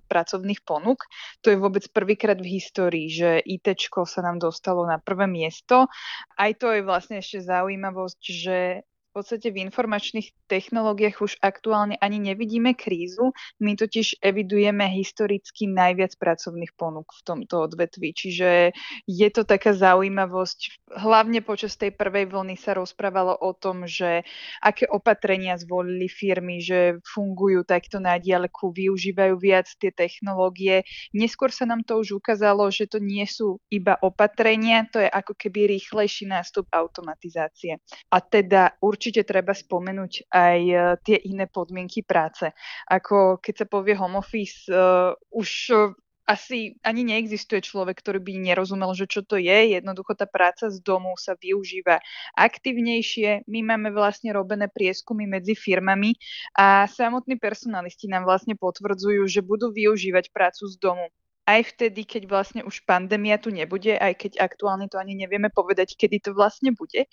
pracovných 0.09 0.65
ponúk. 0.65 1.05
To 1.45 1.53
je 1.53 1.61
vôbec 1.61 1.85
prvýkrát 1.93 2.41
v 2.41 2.57
histórii, 2.57 3.13
že 3.13 3.37
IT 3.45 3.77
sa 3.85 4.25
nám 4.25 4.41
dostalo 4.41 4.89
na 4.89 4.97
prvé 4.97 5.29
miesto. 5.29 5.85
Aj 6.33 6.49
to 6.57 6.73
je 6.73 6.81
vlastne 6.81 7.21
ešte 7.21 7.45
zaujímavosť, 7.45 8.21
že 8.33 8.81
podstate 9.15 9.47
v 9.47 9.63
informačných 9.63 10.35
technológiách 10.51 11.23
už 11.23 11.33
aktuálne 11.39 11.95
ani 12.03 12.19
nevidíme 12.19 12.75
krízu, 12.75 13.31
my 13.63 13.79
totiž 13.79 14.19
evidujeme 14.19 14.83
historicky 14.91 15.71
najviac 15.71 16.19
pracovných 16.19 16.75
ponúk 16.75 17.15
v 17.15 17.21
tomto 17.23 17.63
odvetví. 17.71 18.11
Čiže 18.11 18.75
je 19.07 19.29
to 19.31 19.47
taká 19.47 19.71
zaujímavosť. 19.71 20.91
Hlavne 20.99 21.39
počas 21.39 21.79
tej 21.79 21.95
prvej 21.95 22.27
vlny 22.27 22.59
sa 22.59 22.75
rozprávalo 22.75 23.39
o 23.39 23.55
tom, 23.55 23.87
že 23.87 24.27
aké 24.59 24.83
opatrenia 24.91 25.55
zvolili 25.55 26.11
firmy, 26.11 26.59
že 26.59 26.99
fungujú 27.07 27.63
takto 27.63 28.03
na 28.03 28.19
diaľku, 28.19 28.75
využívajú 28.75 29.39
viac 29.39 29.71
tie 29.79 29.95
technológie. 29.95 30.83
Neskôr 31.15 31.55
sa 31.55 31.63
nám 31.63 31.87
to 31.87 32.03
už 32.03 32.19
ukázalo, 32.19 32.67
že 32.67 32.91
to 32.91 32.99
nie 32.99 33.23
sú 33.23 33.63
iba 33.71 33.95
opatrenia, 34.03 34.83
to 34.91 34.99
je 34.99 35.07
ako 35.07 35.33
keby 35.39 35.71
rýchlejší 35.79 36.27
nástup 36.27 36.67
automatizácie. 36.75 37.79
A 38.11 38.17
teda 38.19 38.75
určite 38.83 39.04
určite 39.05 39.21
treba 39.21 39.53
spomenúť 39.53 40.33
aj 40.33 40.59
e, 40.65 40.77
tie 41.05 41.21
iné 41.29 41.45
podmienky 41.45 42.01
práce. 42.01 42.49
Ako 42.89 43.37
keď 43.37 43.53
sa 43.61 43.65
povie 43.69 43.93
home 43.93 44.17
office, 44.17 44.65
uh, 44.65 45.13
už 45.29 45.49
uh, 45.69 45.93
asi 46.25 46.81
ani 46.81 47.05
neexistuje 47.05 47.61
človek, 47.61 48.01
ktorý 48.01 48.17
by 48.17 48.33
nerozumel, 48.41 48.97
že 48.97 49.05
čo 49.05 49.21
to 49.21 49.37
je. 49.37 49.77
Jednoducho 49.77 50.17
tá 50.17 50.25
práca 50.25 50.73
z 50.73 50.81
domu 50.81 51.13
sa 51.21 51.37
využíva 51.37 52.01
aktivnejšie. 52.33 53.45
My 53.45 53.61
máme 53.61 53.93
vlastne 53.93 54.33
robené 54.33 54.65
prieskumy 54.65 55.29
medzi 55.29 55.53
firmami 55.53 56.17
a 56.57 56.89
samotní 56.89 57.37
personalisti 57.37 58.09
nám 58.09 58.25
vlastne 58.25 58.57
potvrdzujú, 58.57 59.21
že 59.29 59.45
budú 59.45 59.69
využívať 59.69 60.33
prácu 60.33 60.65
z 60.65 60.75
domu 60.81 61.13
aj 61.45 61.61
vtedy, 61.77 62.03
keď 62.09 62.23
vlastne 62.25 62.61
už 62.65 62.81
pandémia 62.89 63.37
tu 63.37 63.53
nebude, 63.53 63.93
aj 63.93 64.17
keď 64.17 64.31
aktuálne 64.41 64.89
to 64.89 64.97
ani 64.97 65.13
nevieme 65.13 65.53
povedať, 65.53 65.93
kedy 65.93 66.17
to 66.17 66.31
vlastne 66.33 66.73
bude. 66.73 67.05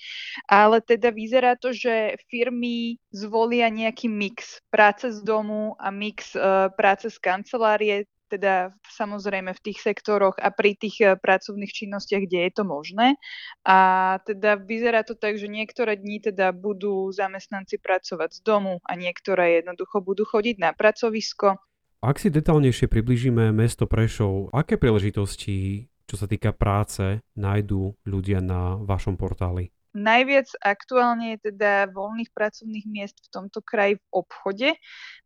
Ale 0.48 0.80
teda 0.80 1.12
vyzerá 1.12 1.54
to, 1.60 1.76
že 1.76 2.16
firmy 2.32 2.96
zvolia 3.12 3.68
nejaký 3.68 4.08
mix 4.08 4.64
práce 4.72 5.12
z 5.12 5.20
domu 5.20 5.76
a 5.76 5.92
mix 5.92 6.32
uh, 6.32 6.72
práce 6.72 7.12
z 7.12 7.18
kancelárie, 7.20 8.08
teda 8.32 8.72
samozrejme 8.88 9.52
v 9.52 9.60
tých 9.60 9.84
sektoroch 9.84 10.40
a 10.40 10.48
pri 10.48 10.72
tých 10.80 10.96
uh, 11.04 11.20
pracovných 11.20 11.68
činnostiach, 11.68 12.24
kde 12.24 12.48
je 12.48 12.52
to 12.56 12.64
možné. 12.64 13.20
A 13.68 14.16
teda 14.24 14.56
vyzerá 14.56 15.04
to 15.04 15.12
tak, 15.12 15.36
že 15.36 15.52
niektoré 15.52 16.00
dni 16.00 16.24
teda 16.24 16.56
budú 16.56 17.12
zamestnanci 17.12 17.76
pracovať 17.84 18.40
z 18.40 18.40
domu 18.40 18.80
a 18.88 18.96
niektoré 18.96 19.60
jednoducho 19.60 20.00
budú 20.00 20.24
chodiť 20.24 20.56
na 20.56 20.72
pracovisko 20.72 21.60
ak 22.02 22.18
si 22.18 22.34
detálnejšie 22.34 22.90
približíme 22.90 23.54
mesto 23.54 23.86
Prešov, 23.86 24.50
aké 24.50 24.74
príležitosti, 24.74 25.86
čo 26.02 26.18
sa 26.18 26.26
týka 26.26 26.50
práce, 26.50 27.22
nájdú 27.38 27.94
ľudia 28.02 28.42
na 28.42 28.74
vašom 28.74 29.14
portáli? 29.14 29.70
Najviac 29.92 30.48
aktuálne 30.64 31.36
je 31.36 31.52
teda 31.52 31.92
voľných 31.92 32.32
pracovných 32.32 32.86
miest 32.88 33.20
v 33.20 33.28
tomto 33.28 33.60
kraji 33.60 34.00
v 34.00 34.06
obchode. 34.24 34.68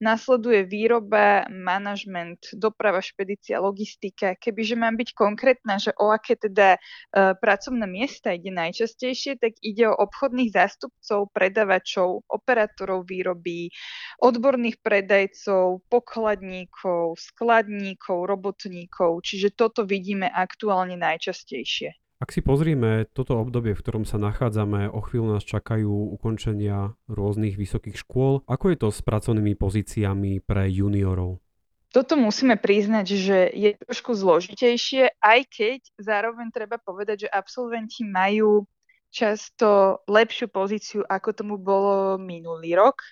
Nasleduje 0.02 0.66
výroba, 0.66 1.46
manažment, 1.46 2.50
doprava, 2.50 2.98
špedícia, 2.98 3.62
logistika. 3.62 4.34
Kebyže 4.34 4.74
mám 4.74 4.98
byť 4.98 5.14
konkrétna, 5.14 5.78
že 5.78 5.94
o 5.94 6.10
aké 6.10 6.34
teda 6.34 6.82
uh, 6.82 7.38
pracovné 7.38 7.86
miesta 7.86 8.34
ide 8.34 8.50
najčastejšie, 8.50 9.38
tak 9.38 9.54
ide 9.62 9.86
o 9.86 9.94
obchodných 9.94 10.50
zástupcov, 10.50 11.30
predavačov, 11.30 12.26
operátorov 12.26 13.06
výroby, 13.06 13.70
odborných 14.18 14.82
predajcov, 14.82 15.86
pokladníkov, 15.86 17.22
skladníkov, 17.22 18.26
robotníkov. 18.26 19.22
Čiže 19.22 19.54
toto 19.54 19.86
vidíme 19.86 20.26
aktuálne 20.26 20.98
najčastejšie. 20.98 22.05
Ak 22.16 22.32
si 22.32 22.40
pozrieme 22.40 23.04
toto 23.12 23.36
obdobie, 23.36 23.76
v 23.76 23.82
ktorom 23.84 24.08
sa 24.08 24.16
nachádzame, 24.16 24.88
o 24.88 25.04
chvíľu 25.04 25.36
nás 25.36 25.44
čakajú 25.44 26.16
ukončenia 26.16 26.96
rôznych 27.12 27.60
vysokých 27.60 28.00
škôl. 28.00 28.40
Ako 28.48 28.72
je 28.72 28.78
to 28.80 28.88
s 28.88 29.04
pracovnými 29.04 29.52
pozíciami 29.52 30.40
pre 30.40 30.64
juniorov? 30.72 31.44
Toto 31.92 32.16
musíme 32.16 32.56
priznať, 32.56 33.06
že 33.12 33.38
je 33.52 33.70
trošku 33.84 34.16
zložitejšie, 34.16 35.20
aj 35.20 35.40
keď 35.44 35.80
zároveň 36.00 36.48
treba 36.48 36.80
povedať, 36.80 37.28
že 37.28 37.32
absolventi 37.32 38.00
majú 38.08 38.64
často 39.12 40.00
lepšiu 40.08 40.48
pozíciu, 40.48 41.00
ako 41.04 41.36
tomu 41.36 41.60
bolo 41.60 42.16
minulý 42.16 42.80
rok. 42.80 43.04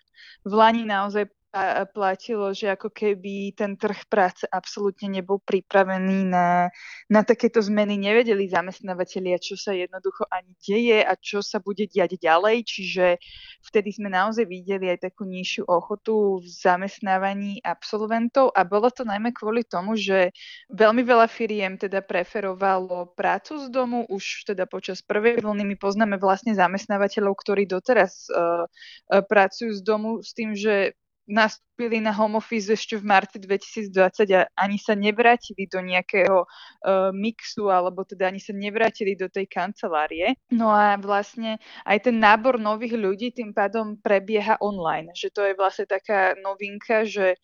V 0.49 0.53
Lani 0.57 0.89
naozaj 0.89 1.29
platilo, 1.95 2.51
že 2.51 2.75
ako 2.75 2.91
keby 2.91 3.55
ten 3.55 3.79
trh 3.79 4.11
práce 4.11 4.43
absolútne 4.51 5.07
nebol 5.07 5.39
pripravený 5.39 6.27
na, 6.27 6.75
na 7.07 7.21
takéto 7.23 7.63
zmeny. 7.63 7.95
Nevedeli 7.95 8.51
zamestnávateľia, 8.51 9.39
čo 9.39 9.55
sa 9.55 9.71
jednoducho 9.71 10.27
ani 10.35 10.51
deje 10.59 10.99
a 11.07 11.15
čo 11.15 11.47
sa 11.47 11.63
bude 11.63 11.87
diať 11.87 12.19
ďalej, 12.19 12.57
čiže 12.67 13.07
vtedy 13.63 13.95
sme 13.95 14.11
naozaj 14.11 14.51
videli 14.51 14.91
aj 14.91 15.07
takú 15.07 15.23
nižšiu 15.31 15.71
ochotu 15.71 16.43
v 16.43 16.47
zamestnávaní 16.51 17.63
absolventov. 17.63 18.51
A 18.51 18.67
bolo 18.67 18.91
to 18.91 19.07
najmä 19.07 19.31
kvôli 19.31 19.63
tomu, 19.63 19.95
že 19.95 20.35
veľmi 20.75 21.07
veľa 21.07 21.31
firiem 21.31 21.79
teda 21.79 22.03
preferovalo 22.03 23.15
prácu 23.15 23.63
z 23.63 23.71
domu, 23.71 24.03
už 24.11 24.51
teda 24.51 24.67
počas 24.67 25.07
prvej 25.07 25.39
vlny 25.39 25.63
my 25.63 25.77
poznáme 25.79 26.19
vlastne 26.19 26.51
zamestnávateľov, 26.59 27.39
ktorí 27.39 27.71
doteraz 27.71 28.27
uh, 28.35 28.67
uh, 28.67 29.23
pracujú 29.23 29.71
z 29.71 29.83
domu 29.87 30.19
s 30.19 30.35
tým, 30.35 30.59
že 30.59 30.99
nastúpili 31.25 32.05
na 32.05 32.13
home 32.13 32.37
office 32.37 32.69
ešte 32.69 33.01
v 33.01 33.05
marci 33.09 33.41
2020 33.41 34.29
a 34.37 34.47
ani 34.61 34.77
sa 34.77 34.93
nevrátili 34.93 35.65
do 35.67 35.81
nejakého 35.81 36.45
uh, 36.45 37.11
mixu, 37.17 37.73
alebo 37.73 38.05
teda 38.05 38.29
ani 38.29 38.39
sa 38.39 38.53
nevrátili 38.53 39.17
do 39.17 39.33
tej 39.33 39.49
kancelárie. 39.49 40.37
No 40.53 40.69
a 40.69 41.01
vlastne 41.01 41.57
aj 41.89 42.11
ten 42.11 42.17
nábor 42.21 42.61
nových 42.61 42.95
ľudí 42.95 43.33
tým 43.33 43.57
pádom 43.57 43.97
prebieha 43.99 44.61
online, 44.61 45.11
že 45.17 45.33
to 45.33 45.43
je 45.49 45.57
vlastne 45.57 45.89
taká 45.89 46.37
novinka, 46.39 47.09
že 47.09 47.41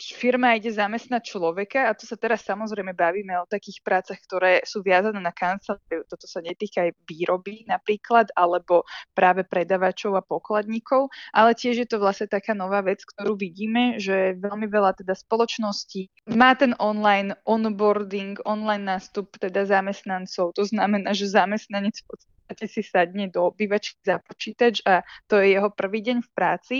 firma 0.00 0.56
ide 0.56 0.72
zamestnať 0.72 1.22
človeka 1.22 1.88
a 1.88 1.92
to 1.92 2.08
sa 2.08 2.16
teraz 2.16 2.48
samozrejme 2.48 2.96
bavíme 2.96 3.36
o 3.44 3.50
takých 3.50 3.84
prácach, 3.84 4.16
ktoré 4.24 4.64
sú 4.64 4.80
viazané 4.80 5.20
na 5.20 5.36
kanceláriu. 5.36 6.08
Toto 6.08 6.24
sa 6.24 6.40
netýka 6.40 6.88
aj 6.88 6.96
výroby 7.04 7.68
napríklad, 7.68 8.32
alebo 8.32 8.88
práve 9.12 9.44
predavačov 9.44 10.16
a 10.16 10.24
pokladníkov, 10.24 11.12
ale 11.36 11.52
tiež 11.52 11.84
je 11.84 11.88
to 11.88 12.00
vlastne 12.00 12.28
taká 12.32 12.56
nová 12.56 12.80
vec, 12.80 13.04
ktorú 13.04 13.36
vidíme, 13.36 14.00
že 14.00 14.36
veľmi 14.40 14.64
veľa 14.64 14.96
teda 14.96 15.12
spoločností 15.12 16.08
má 16.28 16.54
ten 16.54 16.76
online 16.78 17.36
onboarding, 17.44 18.40
online 18.44 18.84
nástup 18.84 19.32
teda 19.40 19.64
zamestnancov. 19.64 20.52
To 20.56 20.64
znamená, 20.64 21.16
že 21.16 21.28
zamestnanec 21.28 21.96
v 22.04 22.06
podstate 22.08 22.37
si 22.68 22.80
sadne 22.84 23.28
do 23.28 23.50
obývačky 23.52 24.00
za 24.04 24.22
počítač 24.22 24.80
a 24.86 25.04
to 25.28 25.36
je 25.40 25.56
jeho 25.56 25.68
prvý 25.72 26.00
deň 26.04 26.18
v 26.24 26.30
práci 26.32 26.76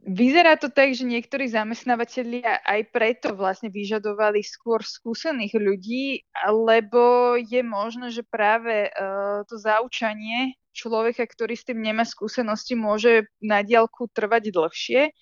Vyzerá 0.00 0.56
to 0.56 0.72
tak, 0.72 0.96
že 0.96 1.04
niektorí 1.04 1.44
zamestnávateľia 1.52 2.64
aj 2.64 2.80
preto 2.88 3.36
vlastne 3.36 3.68
vyžadovali 3.68 4.40
skôr 4.40 4.80
skúsených 4.80 5.60
ľudí, 5.60 6.24
lebo 6.48 7.36
je 7.36 7.60
možné, 7.60 8.08
že 8.08 8.24
práve 8.24 8.88
uh, 8.88 9.44
to 9.44 9.60
zaučanie 9.60 10.56
človeka, 10.72 11.28
ktorý 11.28 11.52
s 11.52 11.68
tým 11.68 11.84
nemá 11.84 12.08
skúsenosti, 12.08 12.80
môže 12.80 13.28
na 13.44 13.60
diálku 13.60 14.08
trvať 14.08 14.48
dlhšie. 14.48 15.12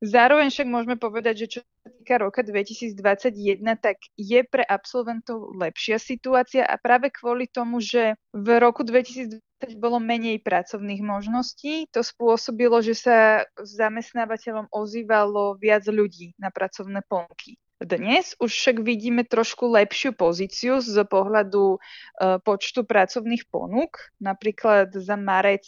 Zároveň 0.00 0.48
však 0.48 0.64
môžeme 0.64 0.96
povedať, 0.96 1.44
že 1.44 1.46
čo 1.46 1.60
sa 1.60 1.88
týka 1.92 2.16
roka 2.16 2.40
2021, 2.40 3.60
tak 3.76 4.00
je 4.16 4.40
pre 4.48 4.64
absolventov 4.64 5.52
lepšia 5.52 6.00
situácia 6.00 6.64
a 6.64 6.80
práve 6.80 7.12
kvôli 7.12 7.44
tomu, 7.44 7.84
že 7.84 8.16
v 8.32 8.48
roku 8.56 8.80
2020 8.80 9.44
bolo 9.76 10.00
menej 10.00 10.40
pracovných 10.40 11.04
možností, 11.04 11.84
to 11.92 12.00
spôsobilo, 12.00 12.80
že 12.80 12.96
sa 12.96 13.44
zamestnávateľom 13.60 14.72
ozývalo 14.72 15.60
viac 15.60 15.84
ľudí 15.84 16.32
na 16.40 16.48
pracovné 16.48 17.04
ponuky. 17.04 17.60
Dnes 17.80 18.36
už 18.36 18.52
však 18.52 18.84
vidíme 18.84 19.24
trošku 19.24 19.68
lepšiu 19.68 20.12
pozíciu 20.12 20.84
z 20.84 21.00
pohľadu 21.04 21.76
uh, 21.76 22.36
počtu 22.44 22.84
pracovných 22.84 23.48
ponúk. 23.48 24.12
Napríklad 24.20 24.92
za 24.92 25.16
marec 25.16 25.64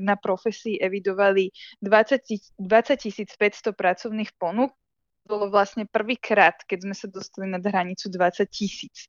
na 0.00 0.14
profesii 0.16 0.78
evidovali 0.78 1.50
20, 1.82 2.58
500 2.60 3.74
pracovných 3.74 4.30
ponúk. 4.38 4.70
Bolo 5.24 5.48
vlastne 5.48 5.88
prvýkrát, 5.88 6.60
keď 6.68 6.78
sme 6.84 6.94
sa 6.94 7.08
dostali 7.08 7.48
nad 7.48 7.64
hranicu 7.64 8.12
20 8.12 8.44
tisíc 8.52 9.08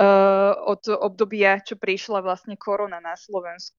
uh, 0.00 0.56
od 0.56 0.88
obdobia, 0.88 1.60
čo 1.60 1.76
prišla 1.76 2.24
vlastne 2.24 2.56
korona 2.56 2.96
na 2.96 3.12
Slovensku. 3.12 3.76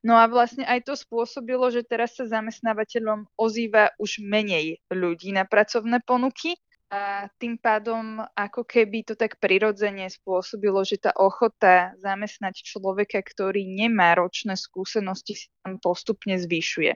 No 0.00 0.16
a 0.16 0.24
vlastne 0.32 0.64
aj 0.64 0.88
to 0.88 0.96
spôsobilo, 0.96 1.68
že 1.68 1.84
teraz 1.84 2.16
sa 2.16 2.24
zamestnávateľom 2.24 3.28
ozýva 3.36 3.92
už 4.00 4.24
menej 4.24 4.80
ľudí 4.88 5.36
na 5.36 5.44
pracovné 5.44 6.00
ponuky 6.00 6.56
a 6.92 7.24
tým 7.40 7.56
pádom 7.56 8.20
ako 8.36 8.68
keby 8.68 9.08
to 9.08 9.16
tak 9.16 9.40
prirodzene 9.40 10.12
spôsobilo, 10.12 10.84
že 10.84 11.00
tá 11.00 11.16
ochota 11.16 11.96
zamestnať 11.96 12.60
človeka, 12.60 13.24
ktorý 13.24 13.64
nemá 13.64 14.12
ročné 14.12 14.60
skúsenosti, 14.60 15.40
sa 15.40 15.48
tam 15.64 15.80
postupne 15.80 16.36
zvyšuje. 16.36 16.92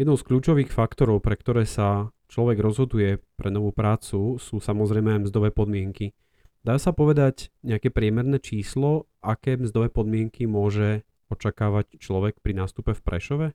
Jednou 0.00 0.16
z 0.16 0.24
kľúčových 0.24 0.72
faktorov, 0.72 1.20
pre 1.20 1.36
ktoré 1.36 1.68
sa 1.68 2.08
človek 2.32 2.64
rozhoduje 2.64 3.20
pre 3.36 3.52
novú 3.52 3.76
prácu, 3.76 4.40
sú 4.40 4.56
samozrejme 4.56 5.20
aj 5.20 5.20
mzdové 5.28 5.52
podmienky. 5.52 6.16
Dá 6.64 6.80
sa 6.80 6.96
povedať 6.96 7.52
nejaké 7.60 7.92
priemerné 7.92 8.40
číslo, 8.40 9.04
aké 9.20 9.60
mzdové 9.60 9.92
podmienky 9.92 10.48
môže 10.48 11.04
očakávať 11.28 12.00
človek 12.00 12.40
pri 12.40 12.56
nástupe 12.56 12.96
v 12.96 13.04
Prešove? 13.04 13.46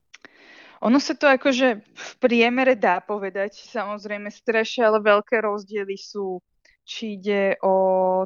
Ono 0.82 0.98
sa 0.98 1.14
to 1.14 1.30
akože 1.30 1.68
v 1.86 2.12
priemere 2.18 2.74
dá 2.74 2.98
povedať, 3.06 3.54
samozrejme 3.70 4.34
strašne, 4.34 4.90
ale 4.90 4.98
veľké 4.98 5.38
rozdiely 5.46 5.94
sú 5.94 6.42
či 6.92 7.16
ide 7.16 7.56
o 7.64 7.74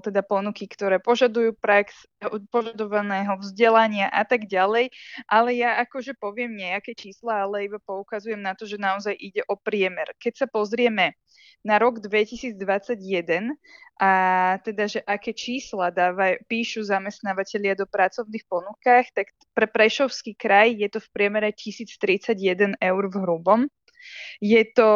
teda 0.02 0.26
ponuky, 0.26 0.66
ktoré 0.66 0.98
požadujú 0.98 1.54
prax, 1.54 2.10
požadovaného 2.50 3.38
vzdelania 3.38 4.10
a 4.10 4.26
tak 4.26 4.50
ďalej. 4.50 4.90
Ale 5.30 5.54
ja 5.54 5.78
akože 5.86 6.18
poviem 6.18 6.58
nejaké 6.58 6.98
čísla, 6.98 7.46
ale 7.46 7.70
iba 7.70 7.78
poukazujem 7.78 8.42
na 8.42 8.58
to, 8.58 8.66
že 8.66 8.82
naozaj 8.82 9.14
ide 9.14 9.46
o 9.46 9.54
priemer. 9.54 10.10
Keď 10.18 10.34
sa 10.34 10.48
pozrieme 10.50 11.14
na 11.62 11.78
rok 11.78 12.02
2021 12.02 13.54
a 14.02 14.12
teda, 14.66 14.90
že 14.90 15.00
aké 15.06 15.32
čísla 15.32 15.94
dávaj, 15.94 16.42
píšu 16.50 16.82
zamestnávateľia 16.84 17.78
do 17.78 17.86
pracovných 17.86 18.46
ponukách, 18.50 19.14
tak 19.14 19.30
pre 19.54 19.70
Prešovský 19.70 20.34
kraj 20.34 20.74
je 20.74 20.90
to 20.90 21.00
v 21.00 21.08
priemere 21.14 21.54
1031 21.54 22.82
eur 22.82 23.04
v 23.14 23.16
hrubom. 23.22 23.62
Je 24.42 24.62
to 24.76 24.90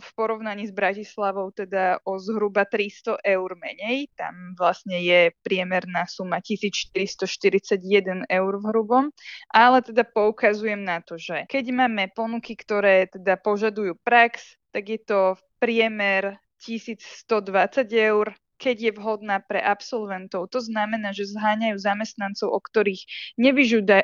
v 0.00 0.08
porovnaní 0.16 0.66
s 0.66 0.72
Bratislavou 0.72 1.50
teda 1.50 2.00
o 2.04 2.18
zhruba 2.18 2.64
300 2.64 3.20
eur 3.20 3.50
menej. 3.56 4.08
Tam 4.16 4.54
vlastne 4.56 5.00
je 5.00 5.30
priemerná 5.44 6.08
suma 6.08 6.40
1441 6.40 8.26
eur 8.26 8.52
v 8.58 8.64
hrubom. 8.72 9.04
Ale 9.52 9.82
teda 9.84 10.04
poukazujem 10.04 10.80
na 10.80 11.04
to, 11.04 11.20
že 11.20 11.44
keď 11.46 11.64
máme 11.70 12.08
ponuky, 12.12 12.56
ktoré 12.56 13.06
teda 13.08 13.36
požadujú 13.40 13.96
prax, 14.00 14.56
tak 14.70 14.86
je 14.86 15.00
to 15.02 15.20
priemer 15.60 16.38
1120 16.60 17.88
eur, 17.92 18.36
keď 18.60 18.76
je 18.76 18.92
vhodná 18.92 19.40
pre 19.40 19.56
absolventov. 19.56 20.52
To 20.52 20.60
znamená, 20.60 21.16
že 21.16 21.32
zháňajú 21.32 21.80
zamestnancov, 21.80 22.52
o 22.52 22.60
ktorých 22.60 23.08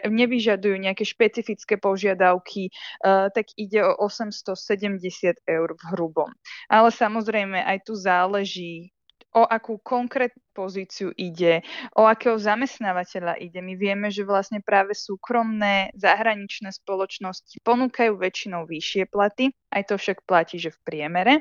nevyžadujú 0.09 0.77
nejaké 0.81 1.05
špecifické 1.05 1.77
požiadavky, 1.77 2.73
uh, 3.05 3.29
tak 3.29 3.53
ide 3.61 3.85
o 3.85 3.93
870 4.01 5.45
eur 5.45 5.69
v 5.77 5.83
hrubom. 5.93 6.33
Ale 6.73 6.89
samozrejme 6.89 7.61
aj 7.61 7.85
tu 7.85 7.93
záleží 7.93 8.96
o 9.35 9.43
akú 9.45 9.81
konkrétnu 9.83 10.47
pozíciu 10.57 11.13
ide, 11.21 11.61
o 11.93 12.09
akého 12.09 12.41
zamestnávateľa 12.41 13.37
ide. 13.37 13.61
My 13.61 13.77
vieme, 13.77 14.09
že 14.09 14.25
vlastne 14.25 14.65
práve 14.65 14.97
súkromné 14.97 15.93
zahraničné 15.93 16.73
spoločnosti 16.73 17.61
ponúkajú 17.61 18.17
väčšinou 18.17 18.65
vyššie 18.65 19.13
platy, 19.13 19.53
aj 19.77 19.93
to 19.93 19.95
však 20.01 20.25
platí, 20.25 20.57
že 20.57 20.73
v 20.73 20.81
priemere, 20.89 21.35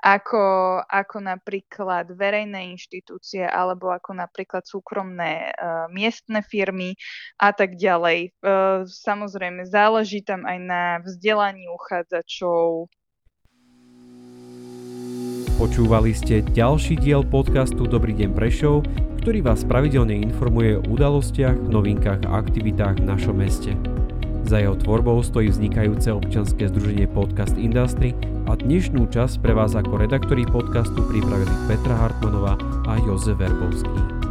ako, 0.00 0.80
ako 0.88 1.16
napríklad 1.20 2.08
verejné 2.16 2.72
inštitúcie 2.72 3.44
alebo 3.44 3.92
ako 3.92 4.16
napríklad 4.16 4.64
súkromné 4.64 5.52
uh, 5.52 5.84
miestne 5.92 6.40
firmy 6.40 6.96
a 7.36 7.52
tak 7.52 7.76
ďalej. 7.76 8.32
Uh, 8.40 8.88
samozrejme, 8.88 9.68
záleží 9.68 10.24
tam 10.24 10.48
aj 10.48 10.58
na 10.64 10.82
vzdelaní 11.04 11.68
uchádzačov, 11.68 12.88
Počúvali 15.54 16.10
ste 16.10 16.42
ďalší 16.42 16.98
diel 16.98 17.22
podcastu 17.22 17.86
Dobrý 17.86 18.10
deň 18.10 18.34
Prešov, 18.34 18.90
ktorý 19.22 19.46
vás 19.46 19.62
pravidelne 19.62 20.18
informuje 20.18 20.82
o 20.82 20.86
udalostiach, 20.90 21.70
novinkách 21.70 22.26
a 22.26 22.42
aktivitách 22.42 22.98
v 22.98 23.06
našom 23.06 23.38
meste. 23.38 23.70
Za 24.42 24.58
jeho 24.58 24.74
tvorbou 24.74 25.22
stojí 25.22 25.54
vznikajúce 25.54 26.10
občanské 26.10 26.66
združenie 26.66 27.06
Podcast 27.06 27.54
Industry 27.54 28.18
a 28.50 28.58
dnešnú 28.58 29.06
časť 29.06 29.46
pre 29.46 29.54
vás 29.54 29.78
ako 29.78 30.02
redaktori 30.02 30.42
podcastu 30.42 31.06
pripravili 31.06 31.54
Petra 31.70 32.02
Hartmanová 32.02 32.58
a 32.90 32.98
Jozef 33.06 33.38
Verbovský. 33.38 34.23